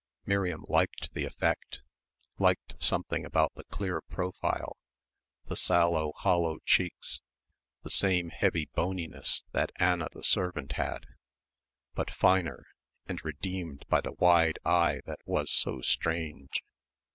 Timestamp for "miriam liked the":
0.25-1.25